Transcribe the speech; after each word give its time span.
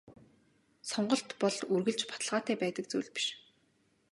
Сонголт 0.91 1.29
бол 1.41 1.57
үргэлж 1.75 2.01
баталгаатай 2.09 2.55
байдаг 2.63 2.85
зүйл 2.91 3.09
биш. 3.15 3.25